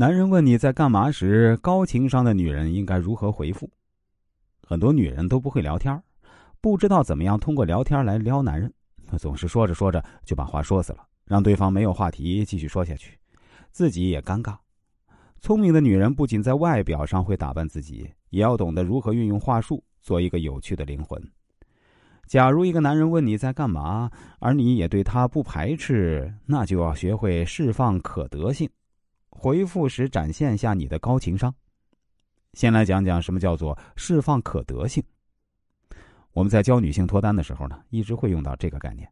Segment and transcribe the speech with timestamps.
[0.00, 3.68] 男人问你在干嘛时，高情商的女人应该如何回复？
[4.62, 6.00] 很多女人都不会聊天，
[6.60, 8.72] 不知道怎么样通过聊天来撩男人，
[9.18, 13.18] 总是说着说着就把话说死了，让对方没有话题继续说下去，
[13.72, 14.56] 自己也尴尬。
[15.40, 21.20] 聪明的女人不仅在外表上会打扮自己，也要懂得如何运用话术，做一个有趣的灵魂。
[22.28, 24.08] 假如一个男人问你在干嘛，
[24.38, 28.70] 而你也对他不排斥，那就要学会释放可得性，
[29.40, 31.54] 回复时展现下你的高情商。
[32.54, 35.00] 先来讲讲什么叫做释放可得性。
[36.32, 39.08] 我们在教女性脱单的时候呢，一直会用到这个概念。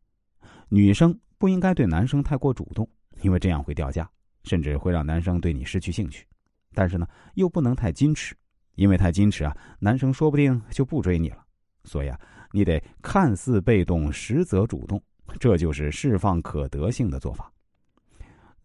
[0.68, 2.88] 女生不应该对男生太过主动，
[3.22, 4.10] 因为这样会掉价，
[4.42, 6.26] 甚至会让男生对你失去兴趣。
[6.74, 8.34] 但是呢，又不能太矜持，
[8.74, 11.38] 因为太矜持啊，男生说不定就不追你了。
[11.84, 12.20] 所以啊。
[12.52, 15.02] 你得看似被动，实则主动，
[15.38, 17.52] 这就是释放可得性的做法。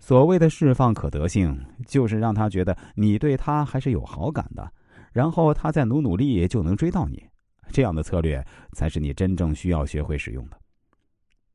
[0.02, 4.74] 所谓的释放可得性，就是让他觉得你对他还是有好感的，
[5.14, 7.24] 然后他再努努力就能追到你。
[7.71, 8.43] 这样的策略
[8.74, 10.58] 才是你真正需要学会使用的。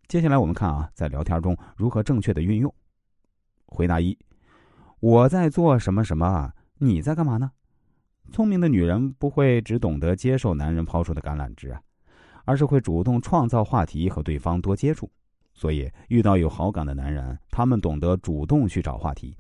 [0.07, 2.73] 接下来我们看啊，在聊天中如何正确的运用。
[3.67, 4.17] 回答一：
[5.01, 6.53] 我在做什么什么？
[6.79, 7.51] 你在干嘛呢？
[8.31, 11.81] 聪明的女人不会只懂得接受男人抛出的橄榄枝啊。
[12.45, 15.11] 而是会主动创造话题和对方多接触，
[15.57, 19.37] 所以遇到有好感的男人，他们懂得主动去找话题。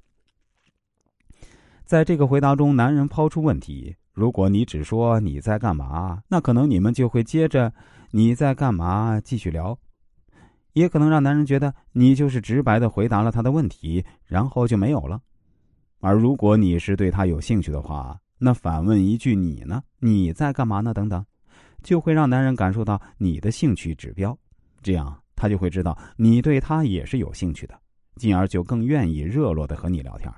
[1.84, 7.72] 在这个回答中，男人抛出问题，如果你只说你在干嘛，那可能你们就会接着
[8.10, 9.78] 你在干嘛继续聊，
[10.72, 15.20] 也可能让男人觉得你就是直白的回答了他的问题，然后就没有了。
[16.00, 19.82] 而如果你是对他有兴趣的话，那反问一句你呢？
[20.00, 20.92] 你在干嘛呢？
[20.92, 21.24] 等等。
[21.82, 24.36] 就会让男人感受到你的兴趣指标，
[24.82, 27.78] 这样他就会知道你对他也是有兴趣的，
[28.16, 30.32] 进而就更愿意热络的和你聊天。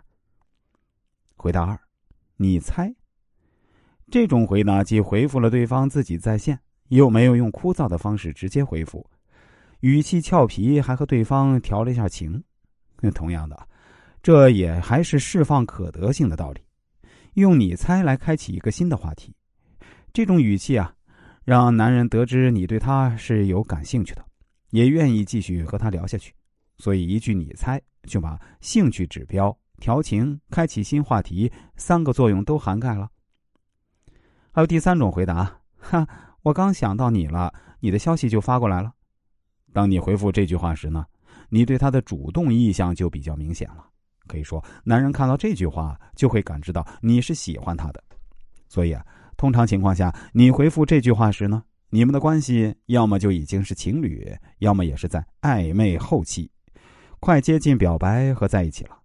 [1.37, 1.79] 回答二，
[2.37, 2.93] 你猜？
[4.11, 9.09] 这种回答既回复了对方自己在线，又没有用枯燥的方式直接回复，
[9.81, 12.43] 语气俏皮，还和对方调了一下情。
[13.15, 13.69] 同样的，
[14.23, 16.61] 这也还是释放可得性的道理，
[17.35, 19.33] 用你猜来开启一个新的话题。
[20.13, 20.93] 这种语气啊。
[21.45, 24.23] 让男人得知你对他是有感兴趣的，
[24.71, 26.35] 也愿意继续和他聊下去。
[26.77, 33.11] 所以一句“你猜”就把兴趣指标、调情、开启新话题三个作用都涵盖了。
[34.53, 36.07] 还有第三种回答：“哈，
[36.43, 38.93] 我刚想到你了，你的消息就发过来了。”
[39.73, 41.05] 当你回复这句话时呢，
[41.49, 43.85] 你对他的主动意向就比较明显了。
[44.27, 48.03] 可以说，男人看到这句话就会感知到你是喜欢他的。
[48.69, 49.05] 所以啊。
[49.37, 56.51] 通常情况下，你回复这句话时呢，你们的关系要么就已经是情侣，要么也是在暧昧后期，
[57.19, 58.99] 快接近表白和在一起了。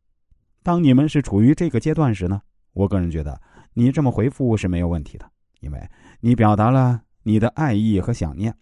[0.62, 2.42] 当你们是处于这个阶段时呢，
[2.74, 3.42] 我个人觉得
[3.74, 5.30] 你这么回复是没有问题的，
[5.62, 5.90] 因为
[6.20, 8.54] 你表达了你的爱意和想念。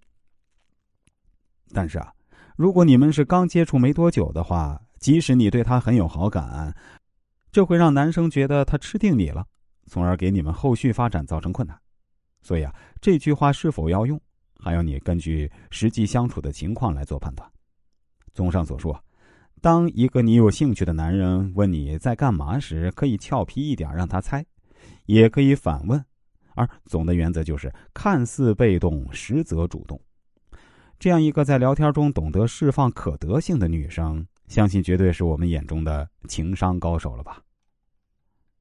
[1.74, 2.14] 但是啊，
[2.56, 6.76] 如果你们是刚接触没多久的话，即使你对他很有好感，
[7.52, 9.48] 这会让男生觉得他吃定你了。
[9.88, 11.78] 从而给你们后续发展造成困难，
[12.42, 14.20] 所以啊，这句话是否要用，
[14.60, 17.50] 还要你根据实际相处的情况来做判断。
[18.34, 18.96] 综上所述，
[19.62, 24.46] 当一个你有兴趣的男人问你在干嘛时，可以俏皮一点让他猜，
[25.06, 26.04] 也可以反问，
[26.56, 30.00] 而总的原则就是看似被动，实则主动。
[30.98, 37.42] 这样一个在聊天中懂得释放可得性的女生，相信绝对是我们眼中的情商高手了吧。